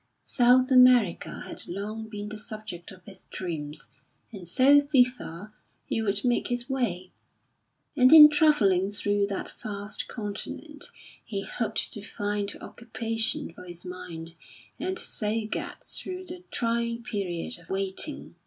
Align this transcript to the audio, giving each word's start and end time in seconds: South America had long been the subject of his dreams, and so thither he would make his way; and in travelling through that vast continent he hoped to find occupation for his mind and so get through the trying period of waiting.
South 0.23 0.71
America 0.71 1.41
had 1.41 1.67
long 1.67 2.09
been 2.09 2.29
the 2.29 2.37
subject 2.39 2.91
of 2.91 3.05
his 3.05 3.25
dreams, 3.29 3.91
and 4.31 4.47
so 4.47 4.79
thither 4.81 5.53
he 5.85 6.01
would 6.01 6.25
make 6.25 6.47
his 6.47 6.67
way; 6.67 7.11
and 7.95 8.11
in 8.11 8.27
travelling 8.27 8.89
through 8.89 9.27
that 9.27 9.53
vast 9.61 10.07
continent 10.07 10.87
he 11.23 11.43
hoped 11.43 11.93
to 11.93 12.03
find 12.03 12.57
occupation 12.61 13.53
for 13.53 13.63
his 13.63 13.85
mind 13.85 14.33
and 14.79 14.97
so 14.97 15.45
get 15.45 15.83
through 15.83 16.25
the 16.25 16.43
trying 16.49 17.03
period 17.03 17.59
of 17.59 17.69
waiting. 17.69 18.33